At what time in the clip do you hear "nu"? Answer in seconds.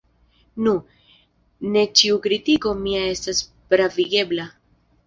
0.67-0.71